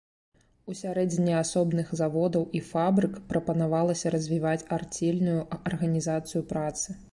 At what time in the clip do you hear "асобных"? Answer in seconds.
1.41-1.91